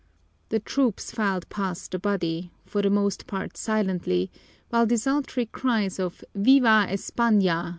The 0.49 0.59
troops 0.59 1.11
filed 1.11 1.47
past 1.49 1.91
the 1.91 1.99
body, 1.99 2.51
for 2.65 2.81
the 2.81 2.89
most 2.89 3.27
part 3.27 3.55
silently, 3.55 4.31
while 4.69 4.87
desultory 4.87 5.45
cries 5.45 5.99
of 5.99 6.23
"_Viva 6.35 6.89
España! 6.89 7.69